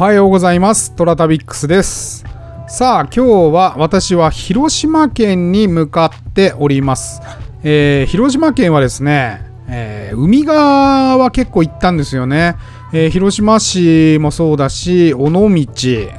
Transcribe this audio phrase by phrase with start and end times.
[0.00, 0.96] はようございます。
[0.96, 2.24] トラタビックスです。
[2.66, 3.20] さあ今日
[3.54, 7.20] は私は広島県に向かっております、
[7.62, 12.56] えー広島県はですね、えー海側は結構行ったんですよね、
[12.94, 15.38] えー広島市もそうだし尾道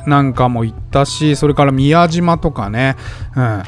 [0.06, 2.98] なんかも行ったしそれから宮島とかね、
[3.36, 3.64] うん、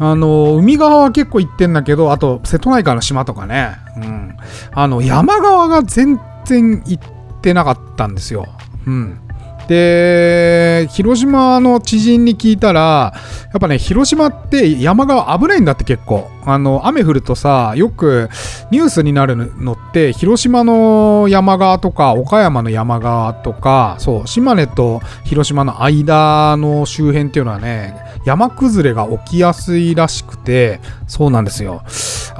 [0.00, 4.36] あの海側は結構行ってんだけどあと瀬戸内海の島とかね、うん、
[4.72, 8.48] あの山側が全然行ってなかったんですよ。
[8.86, 9.20] うん。
[9.68, 13.12] で広島の知人に聞いたらや
[13.56, 16.30] っぱね広島って山側危ないんだって結構。
[16.44, 18.28] あの雨降るとさよく
[18.70, 31.82] ニュースになるのって広島の山側とか岡山の山側とかそう島根と広島の間の周辺っていうのはね山崩れが起きやすいらしくてそうなんですよ。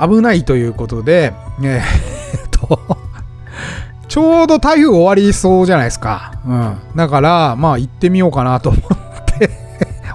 [0.01, 1.81] 危ないということでえ
[2.47, 2.81] っと
[4.13, 6.35] ちょうど台風終わりそうじゃないですか。
[6.47, 6.77] うん。
[6.95, 9.02] だから、まあ行ってみようかなと思っ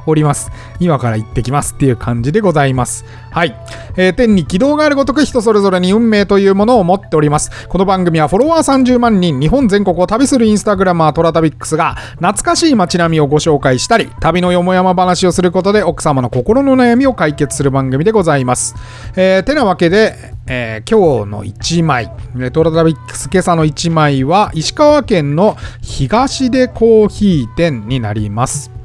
[0.07, 0.51] おります。
[0.79, 3.05] 今から行ってきますっていう感じでございます。
[3.31, 3.55] はい。
[3.95, 7.67] えー天に軌道があるごとく人それぞれに運命というものを持っております。
[7.67, 18.75] この番組はフォロワー30万人、日本全国を旅するインスタグラマートラタビックスが懐かしい街並みをご紹介したり、旅のよもやま話をすることで奥様の心の悩みを解決する番組でございます。
[19.15, 20.15] えーてなわけで、
[20.47, 22.11] えー今日の1枚、
[22.53, 28.76] トロタビックス今朝の1枚は石川県の東出コーヒー店になります。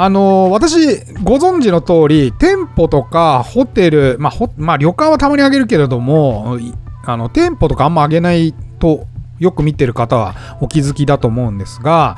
[0.00, 0.76] あのー私、
[1.24, 6.56] ご存知の通り、店舗とかホテル、まあ、ほまあ、旅館はたまにあげるけれども、
[7.04, 9.06] あの、店舗とかあんまあげないと、
[9.40, 12.16] よく見てる方はお気づきだと思うんですが、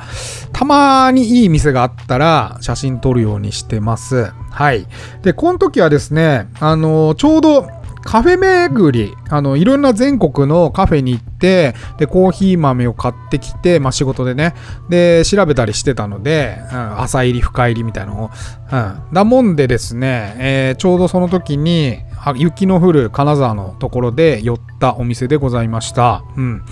[0.53, 4.31] たまにいい店があったら写真撮るようにしてます。
[4.51, 4.87] はい。
[5.23, 7.71] で、この時はですね、あのーちょうど
[8.03, 14.55] カフェ巡り、あの、いろんな全国のカフェに行って、で、コーヒー豆を買ってきて、まあ、仕事でね、
[14.89, 18.31] で、調べたりしてたので、うん、朝入り、深入りみたいなのを、
[18.73, 19.13] うん。
[19.13, 21.99] だもんでですね、えーちょうどその時に、
[22.37, 26.23] 雪の降る金沢のところで寄ったお店でございました。
[26.37, 26.63] うん。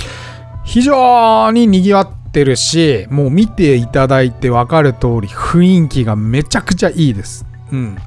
[0.65, 7.47] 非常に賑わってるし、もう見ていただいてわかる通り、雰囲気がめちゃくちゃいいです。
[7.73, 7.99] うん。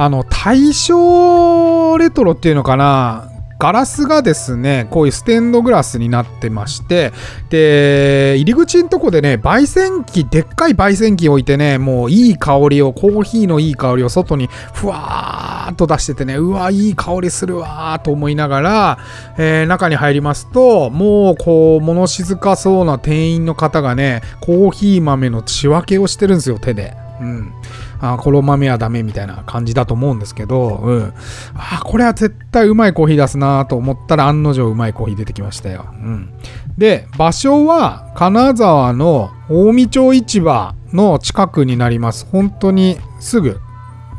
[0.00, 3.32] あの、大正レトロっていうのかな？
[3.58, 7.12] ガラスがですね、こういうステンドグラスになってまして、
[7.50, 18.98] で、入り口のとこでね、焙煎機、でっかい焙煎機置いてね、もういい香りを、コーヒーのいい香りを外にふわーっと出しててね、うわ、いい香りするわーと思いながら、
[19.38, 26.94] えー中に入りますと、もうこう、物静かそうな店員の方がね、コーヒー豆の仕分けをしてるんですよ、手で。
[27.20, 27.52] うん。
[28.00, 31.14] あこの豆はダメみたいな感じだと思うんですけど、うん。
[31.54, 35.86] あこれは絶対うまいコーヒー出すなと思ったら案の定うまいコーヒー出てきましたよ。
[35.92, 36.30] うん。
[36.76, 42.26] で、場所は金沢の近江町市場の近くになります。
[42.30, 43.60] 本当にすぐ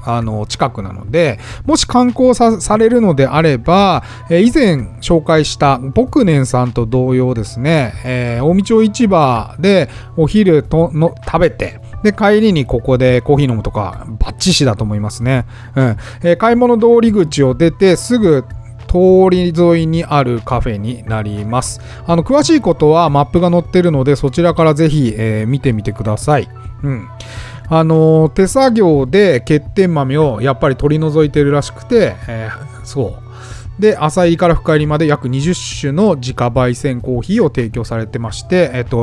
[0.05, 15.45] あの近くなのでもし観光されるのであれば、えー以前紹介した僕年さんと同様ですね、えー近江町市場でお昼との食べてで帰りにここでコーヒー飲むとかバッチシだと思いますね、
[15.75, 15.97] うん。
[16.23, 18.45] えー買い物通り口を出てすぐ
[18.87, 21.79] 通り沿いにあるカフェになります。
[22.07, 26.49] あの詳しいことはマップが載ってるのでそちらからぜひ、えー見てみてください、
[26.83, 27.07] うん。
[27.67, 33.28] あのー手作業で欠点豆をやっぱり取り除いてるらしくて、えーそう。
[33.79, 38.99] で浅入りから深入りまで約20種の自家焙煎コーヒーを提供されてまして、えっと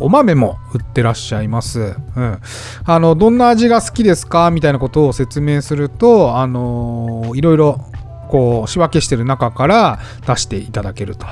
[0.00, 2.38] お豆も売ってらっしゃいます、うん、
[2.84, 4.50] あのどんな味が好きですか？
[4.50, 7.84] みたいなことを説明するとあのいろいろ
[8.30, 11.26] こう仕分けしてる中から出していただけると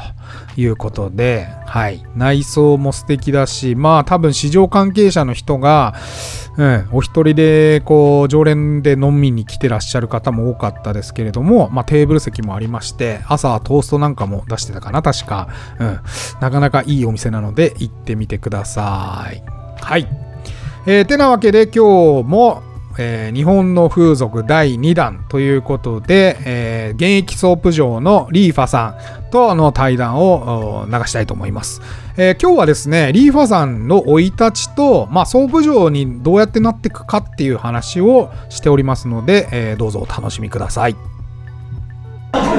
[0.56, 5.94] いうことで、はい、内装も素敵だしまあ多分市場関係者の人が、
[6.56, 15.48] うん、お一人でこう常連で飲みに来てらっしゃる方も多かったですけれども、まあ、テーブル席もありまして朝はトーストなんかも出してたかな確か、
[15.78, 16.00] うん、
[16.40, 19.42] なかなかいいお店なので行ってみてください。
[19.80, 20.08] はい。
[20.86, 22.62] えーてなわけで今日も、
[22.98, 28.98] えー日本の風俗第2弾ということで、えー現役ソープ嬢のリーファさ
[29.28, 31.80] んとの対談を流したいと思います、
[32.16, 40.96] えー今日はですねリーファさんの生い立ちと、まあ、ソープ嬢にどうやってなっていくかっていう話をしておりますので、えーどうぞお楽しみください。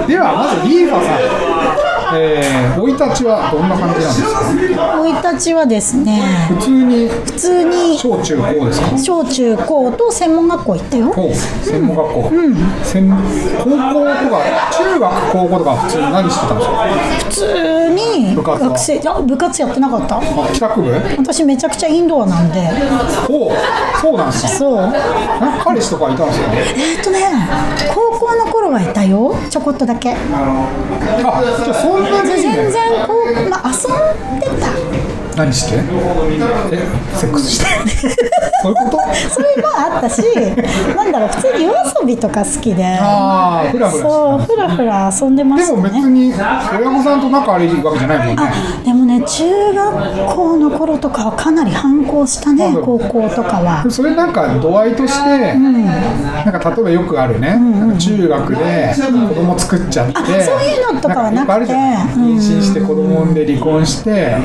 [0.08, 4.98] ではまずリーファさん、えー生い立ちはどんな感じなんですか？
[4.98, 8.98] 生い立ちはですね普通に普通に小中高ですか？
[8.98, 11.12] 小中高と専門学校行ったよ。
[11.14, 12.32] 高専門学校、
[12.84, 13.10] 専
[13.58, 14.42] 高校とか
[14.72, 16.88] 中学高校とか普通に何してたんですか？
[17.26, 18.70] 普通にに部活は？
[18.70, 20.18] 学生いや部活やってなかった。
[20.18, 20.22] あ
[20.54, 20.92] 帰宅部？
[21.18, 22.70] 私めちゃくちゃインドアなんで。
[23.30, 23.52] お
[24.02, 24.48] そうなんですか。
[24.50, 24.76] そう。
[24.78, 24.92] なん
[25.60, 26.54] か彼氏とかいたんですか？
[26.56, 27.20] えーっとね
[27.94, 29.36] 高校の頃はいたよ。
[29.50, 30.14] ちょこっとだけ。
[30.14, 33.14] あじゃあそんなに全然こ
[33.46, 33.76] う、まあ、遊
[34.38, 34.70] んでた。
[35.36, 35.78] 何して？
[35.78, 35.80] え
[37.16, 37.66] セックスして
[38.62, 38.98] そういうこと？
[39.30, 40.22] それもあったし
[40.94, 42.86] なんだろう普通に夜遊びとか好きで。
[42.86, 48.44] ああフラフラそうふらふら遊んでまでも別したねに親御さんと仲悪いわけじゃないもんね。
[48.44, 53.90] あでもね中学校の頃とかはかなり反抗したねうん高校とかは。
[53.90, 58.94] それなんか度合いとして、なんか例えばよくあるね、なんか中学で
[59.30, 61.74] 子供作っちゃって、あそういうのとかはなくて。
[61.74, 64.36] 妊娠して子供産んで離婚して、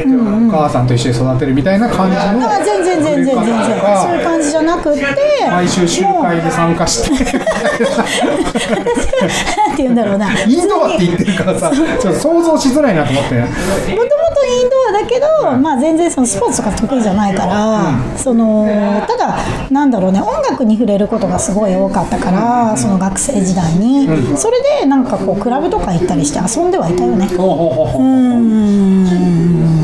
[0.48, 5.04] お母さんと一緒に育てるみたいな感じのあ全然全然全然売り方とそういうか感じじゃなくって
[5.50, 7.38] 毎週集会に参加して。
[9.24, 10.30] なんて言うんだろうな。
[10.44, 13.34] インドアって言ってるからさちょっと想像しづらいなと思って。
[13.40, 13.58] もとも
[13.96, 18.66] とインドアだけど、まあ、全然そのスポーツとか得意じゃないから、その
[19.06, 19.38] ただ
[19.70, 24.06] なんだろうね音楽に触れることがすごい多かったから、その学生時代に、
[24.36, 27.26] それでなんかこうクラブとか行ったりして遊んではいたよね。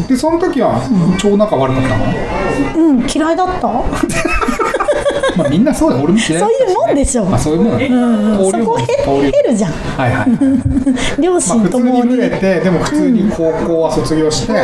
[0.09, 0.81] でその時は
[1.19, 3.69] 超仲悪かったの、うん嫌いだった。
[5.37, 6.05] まあみんなそうだよ。
[6.05, 6.51] 俺も嫌いだそう
[6.95, 9.73] でしょ、あそういうもん、うん、そこ減るじゃん。
[9.73, 10.27] はいはい。
[11.23, 11.91] 両親とも。
[11.91, 14.61] に、ブレてでも普通に高校は卒業して、で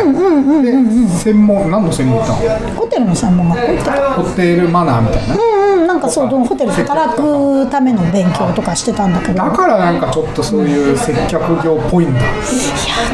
[1.19, 2.71] 専門何の専門行ったの？
[2.77, 3.91] ホテルの専門学校
[4.23, 5.87] ホテルマナーみたいな、うんうん。
[5.87, 9.35] なんかそうホテルで働くための勉強とかしてたんだけど。
[9.35, 12.21] だからなんかちょっとそういう接客業っぽいんだ。
[12.21, 12.29] いや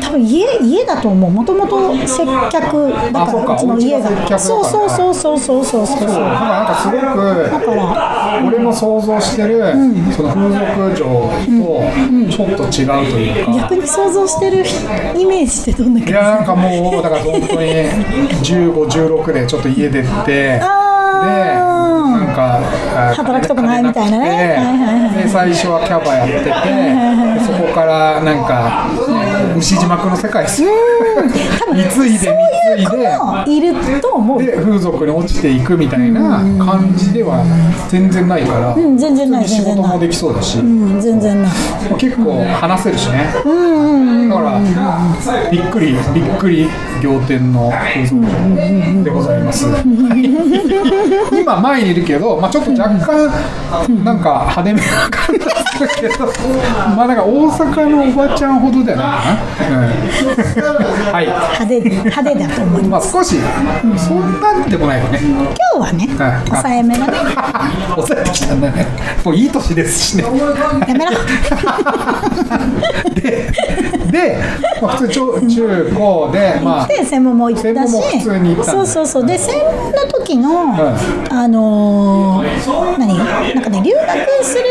[0.02, 1.30] 多分家家だと思う。
[1.30, 4.38] もともと接客だかからうちの家が。
[4.38, 5.98] そうそうそうそうそうそうそう。
[5.98, 6.08] そう。
[6.08, 7.04] だからなんかすごく
[7.66, 8.42] から。
[8.46, 9.72] 俺の想像してる、
[10.12, 10.62] その風俗
[10.96, 11.32] 嬢と
[12.30, 14.64] ちょっと違うというか、逆に想像してる
[15.18, 16.12] イメージってどんな感じ？
[16.12, 17.72] いやなんかもうだから本当に
[18.42, 22.58] 1516でちょっと家出てでなんか
[22.94, 24.26] あ働きたくないみたいなね。
[24.28, 25.22] 金くてはいはいはい。
[25.22, 26.52] で最初はキャバやっててで
[27.46, 28.88] そこからなんか
[29.56, 30.44] 牛島君の世界。
[30.44, 30.70] ですよ
[31.58, 32.30] 多分貢いで
[32.78, 34.42] 貢いでもいると思う。
[34.42, 37.44] で風俗に落ちていくみたいな感じでは
[37.88, 41.52] 全然ないから、うん全然ない仕事もできそうだし、うん全然ない。
[41.98, 43.42] 結構話せるしね、だ
[44.32, 44.62] から。
[45.50, 46.68] びっくりびっくり
[47.02, 49.66] 仰天の風俗嬢でございます、
[51.32, 53.30] 今前にいるけど、まあ、ちょっと若干
[54.04, 55.40] なんか派手めな感じ
[55.80, 56.26] だけど
[56.96, 61.12] まあなんか大阪のおばちゃんほどではないかな、うん。
[61.12, 61.26] はい。
[61.26, 63.14] 派手派手だと思います。
[63.14, 63.36] まあ少し
[63.96, 65.18] そんなんでもないよね。
[65.22, 67.12] 今日はねはい抑えめなね。
[67.96, 68.86] 抑えてきたんだね。
[69.24, 70.24] もういい年ですしね。
[70.24, 71.12] やめろ。
[73.14, 73.50] で
[74.12, 74.21] で、
[74.80, 77.92] まあ、普通中中高でまあで専門も行ったし。
[77.92, 79.26] 専門も普通に行ったそうそうそう。
[79.26, 80.76] で専門の時の、ん
[81.30, 83.18] あのー何？
[83.54, 84.64] なんかね留学する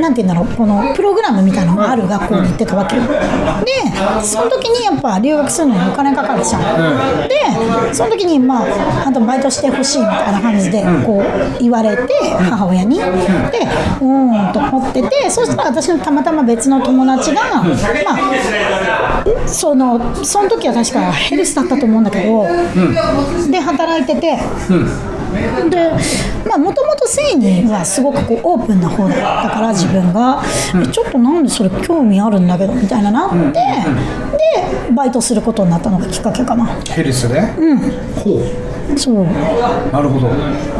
[0.00, 0.56] なんて言うんだろう。
[0.56, 3.02] このプログラムみたいなのがある学校に行ってたわけよ。
[3.02, 3.10] で
[4.22, 12.12] その時にやっぱ留学するのにお金かかるじゃん、でその時にまああとバイトしてほしいみたいな感じでこう言われて
[12.50, 17.62] 母親に、でうーんと思っててそしたら私のたまたま別の友達が、
[18.04, 22.46] まあそのその時は確かヘルスだったと思うんだけど、
[23.50, 24.38] で働いてて、
[25.68, 25.90] で
[26.46, 30.42] まあもともと性にはすごくこうオープンな方だったから自分が、
[30.82, 33.60] えちょっとなんでそれ興味あるんだけどみたいななって、
[34.86, 36.66] でバイトすることになったのがきっかけかな。
[36.84, 37.40] ヘルスで、
[38.22, 39.24] ほうそう。
[39.24, 40.30] なるほど。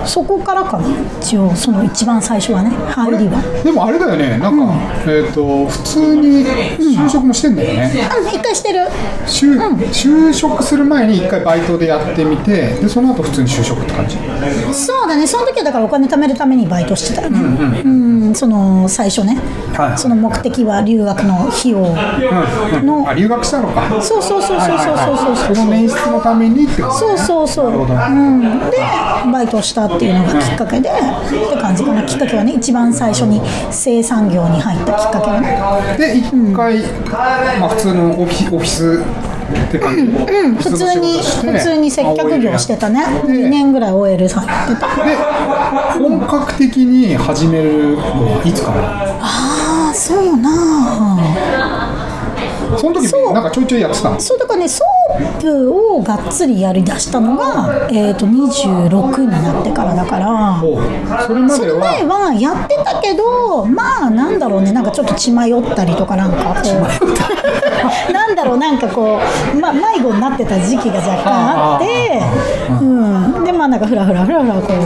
[0.05, 0.89] そこからかな。
[1.21, 3.41] 一応その一番最初はね入りは。
[3.63, 4.39] でもあれだよね。
[4.39, 4.75] なんか、
[5.07, 8.29] えっ、と普通に就職もしてんだよね、うん。
[8.29, 8.81] 一回してる。
[9.27, 9.57] 就
[9.91, 14.17] 就職する前に一回バイトでやってみてでその後普通に就職って感じ。
[14.73, 15.27] そうだね。
[15.27, 17.41] その時はだからお金貯めるためにバイトしてたよね。
[17.85, 19.37] うんその最初ね、
[19.75, 21.81] はいその目的は留学の費用
[22.83, 24.03] の、あ留学したのか。
[24.03, 28.79] そうそうそうそうそうそうそうその年出のためにってことそうそうそう、うん、で
[29.33, 32.03] バイトしたっていうのがきっかけで、って感じかな。
[32.05, 35.97] きっかけはね一番最初に生産業に入ったきっかけはね。
[35.99, 36.83] で一回、
[37.59, 39.03] まあ、普通のオフィス
[39.53, 43.05] って感じ、うん普通に普通に接客業してたね。
[43.27, 44.87] で2年ぐらい OL さんやってた。
[45.05, 45.17] で
[45.99, 48.81] 本格的に始めるのはいつかな
[49.21, 51.19] ああそうなあ。
[52.79, 53.33] その時そう。
[53.33, 54.21] なんかちょいちょいやってたの？
[54.21, 54.89] そうだからねソー
[55.41, 60.61] プをがっつりやりだしたのが、えー、と26になってからだから。
[61.27, 66.55] それその前ははやってたけどまあなんだろうねなんかちょっと血迷ったりとかなんか。
[66.63, 66.69] こ
[68.09, 69.19] うなんだろこうなんかこ
[69.55, 72.23] う、ま、迷子になってた時期が若干あって
[72.81, 74.77] うん、でまあなんかふらふらふらふらこう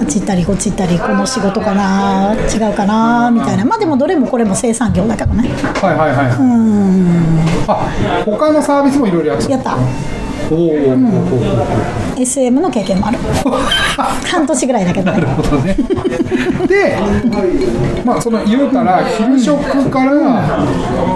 [0.02, 3.64] っち行ったりこっち行ったりこの仕事かな違うかなみたいな。
[3.64, 5.48] まあでもどれもこれも生産業だけどね。
[5.48, 7.44] はいはいはい、うん。
[7.68, 9.76] あ他のサービスもいろいろやってやった。
[10.50, 10.72] おお、おおお
[12.16, 13.18] お SM の経験もある。
[14.30, 15.18] 半年ぐらいだけどね。
[15.18, 15.76] なるほどね。
[16.66, 16.98] で、
[18.04, 20.12] まあその言うたら昼食から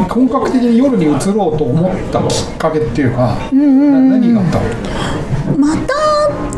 [0.08, 4.64] 本格的に夜に移ろうと思ったきっかけっていうか、な何があったの？
[5.56, 5.97] また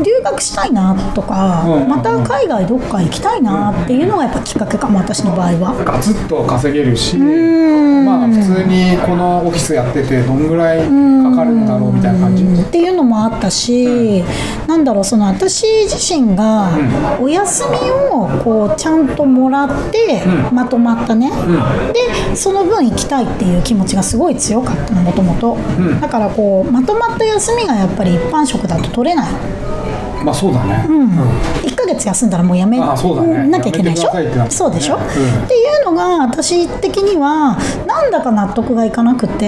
[0.03, 1.87] 留学したいなとか、うん。
[1.87, 5.83] また海外どっか行きたいなっていうのがやっぱきっかけかも私の場合は。
[5.85, 8.05] ガツッと稼げるし、ん。
[8.05, 12.43] まあ普通にこのオフィスやっててどんぐらいかかるんだろうみたいな感じ。
[12.43, 14.23] っていうのもあったし、
[14.67, 16.69] なんだろうその私自身が
[17.19, 21.31] お休みをこうちゃんともらって、まとまったね、
[21.93, 25.57] でその分行きたいっていう気持ちがすごい強かったのもともと。
[25.99, 29.31] だからこうまとまった休みがやっぱり一般職だと取れない
[30.23, 30.85] まあそうだね。
[30.87, 31.09] うん、
[31.61, 34.11] 1ヶ月休んだらもうやめなきゃいけないでしょ？
[34.49, 35.07] そうでしょ、うんっ
[35.47, 39.45] ていうのが私的にはなんだか納得がいかなくて、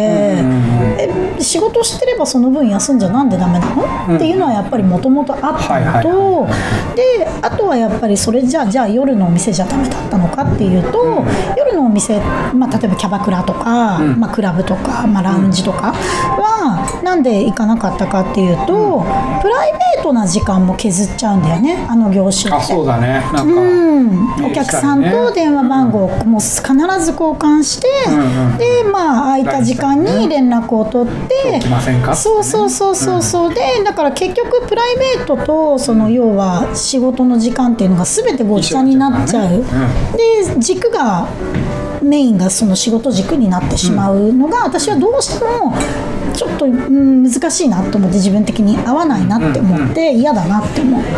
[0.98, 1.10] え
[1.40, 6.48] 仕事してればその分休んじゃなんでダメなの、っていうのはやっぱりもともとあったのと、
[6.96, 11.24] であとはやっぱりそれじゃあじゃあ夜のお店じゃダメだったのかっていうと、
[11.58, 12.20] 夜のお店、
[12.54, 19.06] まあ、例えばキャバクラとか、まあ、クラブとか、まあ、ラウンジとかはなんで行かなかったかっていうと、
[19.42, 21.86] プライベートな時間も削っちゃうんだよね。
[21.90, 22.54] あの業種って。
[22.54, 23.24] あそうだね。
[23.34, 27.88] なんか、うん、お客さんと電話番号をもう必ず交換して、
[28.58, 32.16] でまあ空いた時間に連絡を取って、来ませんか？
[32.16, 39.64] そうそうそうそうそう、でだから結局プライベートとその要は仕事の時間っていうのが全てごっちゃになっちゃう、
[40.18, 41.28] で軸が
[42.02, 45.74] メインがその仕事軸になってしまうのが、私はどうしても
[46.34, 51.10] ちょっと、うん、難しいなと思って自分的に合わないなって思って、嫌だなって思って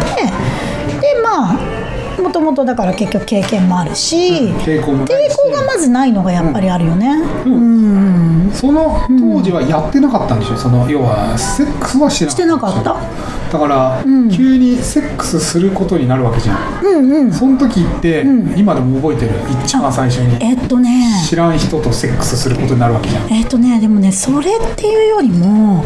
[1.05, 5.35] でまあもともとだから結局経験もあるし、抵抗もないし。
[5.35, 7.07] 抵抗がまずないのがやっぱりあるよね。
[7.45, 10.57] うんその当時はやってなかったんでしょ？
[10.57, 12.81] その要はセックスはしてなかった。
[12.81, 13.55] してなかった。
[13.55, 14.03] だから、
[14.35, 16.83] 急にセックスすることになるわけじゃん。
[16.83, 17.31] うんうん。
[17.31, 18.25] その時って、
[18.57, 19.31] 今でも覚えてる？
[19.63, 20.43] 一番最初に。
[20.43, 21.11] えっとね。
[21.27, 23.31] 知らん人とセックスすることになるわけじゃん。
[23.31, 25.83] えっとねでもねそれっていうよりも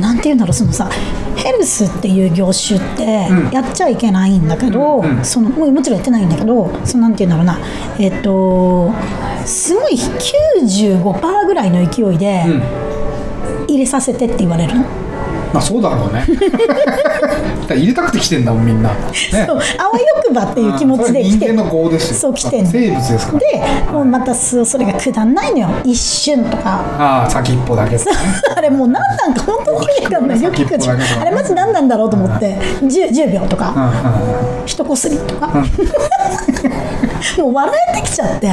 [0.00, 0.88] なんて言うんだろうそのさ
[1.36, 3.50] ヘルスっていう業種ってうん。
[3.50, 5.18] やっちゃいけないんだけど、うん。
[5.18, 5.24] うん。
[5.24, 7.66] そのもうもちろんやってないんだけどそのなんて言うんだろうな。
[7.98, 8.92] えっと
[9.48, 12.62] すごい95%ぐらいの勢いでうん。
[13.66, 14.82] 入れさせてって言われるの？
[15.52, 16.26] まあそうだろうね。
[17.66, 18.90] だ入れたくて来てんだもんみんな。
[18.90, 18.94] ね。
[19.46, 22.16] そうあわよくばっていう気持ちで来て人間の業ですよ。
[22.18, 23.38] そう来てんの生物ですから。
[23.38, 27.96] でもうまたそそれがくだんないのよ一瞬とかああ先っぽだけ。
[28.56, 35.48] あれもう何なんか本当に意味わかんないよく聞くんあれマジ何なんだろうと思って 10, 10秒とかうんうん一こすりとか。
[37.38, 38.52] もう笑えてきちゃって。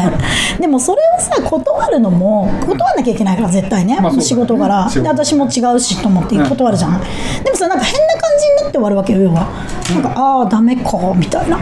[0.59, 4.21] でもそれをさ断るのも断らなきゃいけないから絶対ね,、まあね。
[4.21, 6.99] 仕事柄で私も違うしと思って断るじゃない、
[7.43, 9.47] でもさなんか変な感じになって終わるわけよ要は。
[9.93, 11.59] なんか、ああダメかみたいな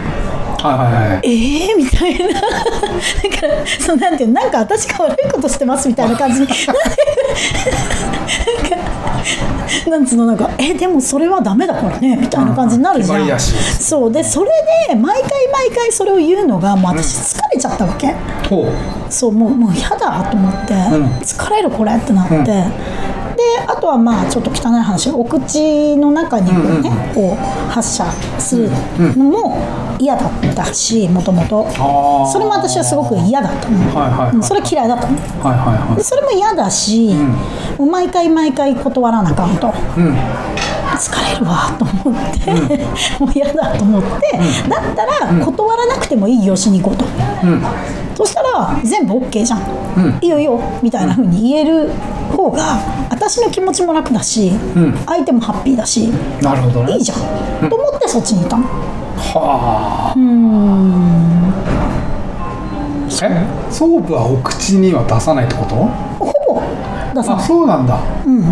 [0.63, 1.21] はいはいはい。
[1.23, 2.39] えー、みたいな。
[2.39, 2.47] だか
[3.47, 6.47] らそうなんていうのなんか私が悪いことしてますみたいな感じに。
[6.47, 6.55] なんか
[9.89, 13.39] なんつうのなんかえでもそれはダメだからねみたいな感じになるじゃん。
[13.39, 14.11] そう。
[14.11, 14.51] でそれ
[14.87, 18.13] で毎回毎回それを言うのがもう私疲れちゃったわけ、
[18.49, 18.71] ほう。
[19.11, 20.77] そうもうもう嫌だと思って、ん。
[21.19, 22.63] 疲れるこれってなって、で
[23.67, 28.69] あとはまあちょっと汚い話お口の中にこうね、こう発射する
[29.17, 29.57] のも
[29.99, 31.69] 嫌だったしもともと。
[32.31, 37.13] それも私はすごく嫌だったの、はいはいそれ嫌いだったのはいはいはでそれも嫌だし、
[37.77, 39.67] もう毎回毎回断らなあかんと。
[39.67, 39.71] い。
[39.97, 40.15] うん。
[40.97, 42.51] 疲れるわと思って、
[43.19, 47.05] もう嫌だと思って、だったら断らなくてもいい業種に行こうと、
[47.43, 47.63] うん。
[48.15, 49.61] そしたら全部 OK じゃん、
[49.97, 50.19] うん。
[50.21, 51.89] いいよいいよみたいな風に言える
[52.35, 52.79] 方が
[53.09, 54.95] 私の気持ちも楽だし、ん。
[55.05, 56.07] 相手もハッピーだし
[56.41, 56.93] なるほどね。
[56.93, 58.63] いいじゃん、と思ってそっちにいたの。
[59.17, 60.13] はあ。
[60.15, 61.53] うん。
[63.05, 63.09] え、
[63.71, 65.75] ソープはお口には出さないってこと？
[65.75, 66.61] ほぼ
[67.13, 67.45] 出さあ、ない。
[67.47, 67.99] そうなんだ。
[68.25, 68.43] うん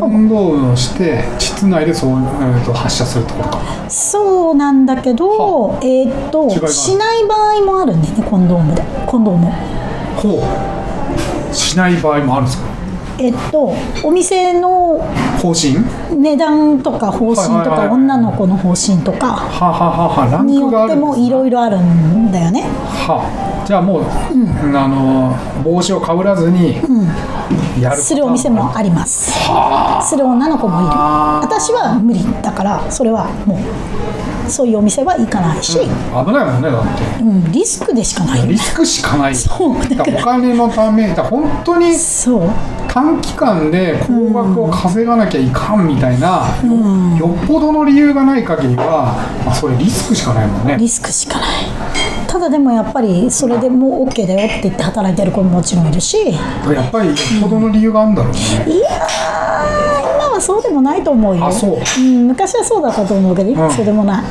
[0.00, 3.58] コンドームをして膣内でそう、えー、と発射するってことか。
[3.88, 9.50] そうなんだけどえーっと違いがあるしない場合もあるんだよねコンドームでコンドーム
[10.16, 10.42] ほ
[11.50, 11.54] う。
[11.54, 12.73] しない場合もあるんですか？
[13.18, 14.98] えっとお店の
[15.40, 15.76] 方針？
[16.10, 20.26] 値段とか方針とか女の子の方針とかはははは。
[20.30, 22.62] ランによってもいろいろあるんだよね。
[22.62, 26.76] はじゃあもう、あの帽子をかぶらずに
[27.80, 29.32] やる、するお店もあります。
[30.02, 30.90] する女の子もいる。
[30.90, 37.22] 私は無理だからそれはもうそういうお店は行かないし、危ないもんねだって。
[37.22, 38.52] うん、リスクでしかないよね。
[38.52, 39.34] リスクしかない。
[39.34, 39.88] そう。
[39.88, 40.20] だから。
[40.20, 42.50] お金のためだ本当にそう
[42.94, 46.46] 短期間で高額を稼がなきゃいかんみたいな、
[47.18, 50.76] よっぽどの理由がない限りは、まあ、それリスクしかないもんね。
[50.78, 51.48] リスクしかない。
[52.28, 56.16] ただでもやっぱりそれでもう OK だよって言って働いてる子ももちろんいるし。
[56.18, 56.34] い
[56.66, 58.72] ややっぱりよっぽどの理由があるんだろうね、ー
[60.14, 61.46] 今はそうでもないと思うよ。
[61.46, 61.78] あそう。
[61.98, 64.24] うん、昔はそうだったと思うけど今うんそうでもない、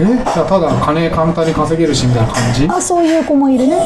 [0.00, 2.66] えじゃあただ金簡単に稼げるしみたいな感じ？
[2.68, 3.76] あそういう子もいるね。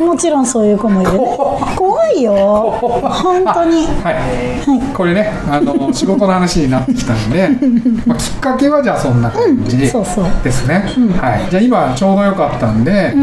[0.00, 1.18] もちろんそういう子もいるね。
[1.76, 2.78] 怖いよ。
[2.80, 3.86] 本当に。
[4.02, 4.14] はい。
[4.14, 4.94] はい。
[4.94, 7.48] これねあの 仕事の話になってきたんで、
[8.06, 10.84] まあ、きっかけはじゃあそんな感じですね、
[11.20, 13.14] はい、じゃあ今ちょうどよかったんで、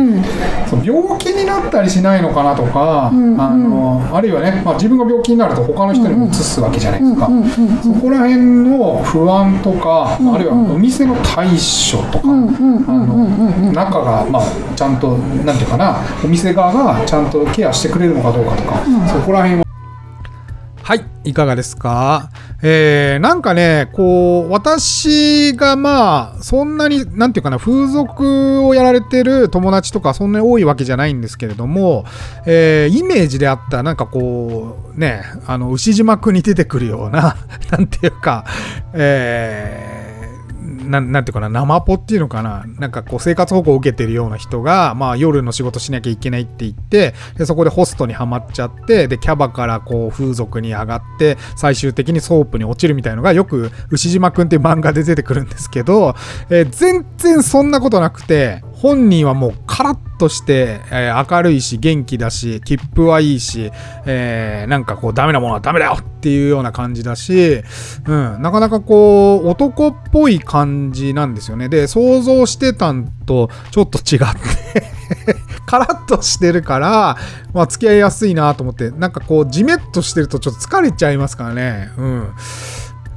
[0.69, 7.29] そう病気になったりしないのかなとか、あのあるいはね、まあ、自分が病気になると他の人にも移すわけじゃないですか、
[7.83, 11.57] そこら辺の不安とか、あるいはお店の対処
[12.11, 14.43] とか、あの中が、まあ、
[14.75, 19.63] ちゃんとなんていうかなお店側がちゃんとケアしてくれるのかどうかとか、そこら辺は。
[20.81, 22.31] はい、いかがですか？
[22.63, 32.05] えー、なんかね、こう、私がまあ、そんなに、なんていうかな、風俗をやられてる友達とかそんなに多いわけじゃないんですけれども、
[32.47, 37.37] えー、イメージであった、なんかこう、ね、あの、ウシジマくんに出てくるような、
[37.71, 38.43] なんていうか、
[38.93, 40.08] えー、
[40.89, 42.65] ななんていうかなナマポっていうのかな。
[42.77, 56.15] なんかこう生活保護を受けてるような人が、まあ、夜の仕事しなきゃいけないって言ってでそこでホストにはまっちゃってでキャバからこう風俗に上がって最終的にソープに落ちるみたいのがよくウシジマくんっていう漫画で出てくるんですけど、
[56.49, 63.71] えー全然そんなことなくて本人はもうカラッとして、えー明るいし元気だし切符はいいし、
[64.05, 67.63] えーなんかこうダメなものはダメだよっていうような感じだし、
[68.05, 74.19] うん、なかなかこう男っぽい感じ感じなんですよねで想像してたんとちょっと違っ
[74.73, 74.83] て
[75.65, 77.17] カラッとしてるから、
[77.53, 82.27] まあ、付き合いやすいなと思ってなんかこうジメッとしてるとちょっと疲れちゃいますからねうん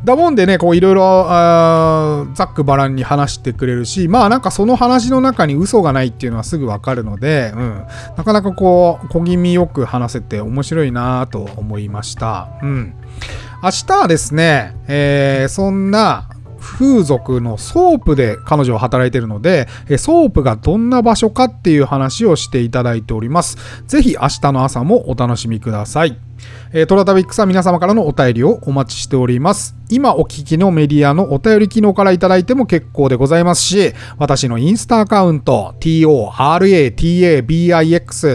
[0.05, 12.49] だもんでね、こういろいろあーざっくばらんに話してくれるし、まあなんかその話の中に嘘がないっていうのはすぐわかるので、うん、なかなかこう小気味よく話せて面白いなと思いました。
[12.63, 12.95] うん。
[13.63, 16.29] 明日はですね、えーそんな
[16.63, 23.59] 風俗のソープで彼女は働いているので、えソープがどんな場所かっていう話をしていただいております。
[23.87, 26.17] ぜひ明日の朝もお楽しみください。
[26.73, 29.77] えートラタビックスは皆様からのお便りをお待ちしております。
[29.91, 36.93] 今お聞きのメディアのお便り機能からいただいても結構でございますし、私のインスタアカウント、TORATABIX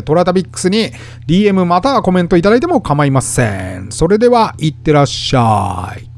[0.03, 0.91] トラタビックスに
[1.27, 3.91] DM またはコメントいただいても構いません。
[3.91, 6.16] それでは、いってらっしゃい。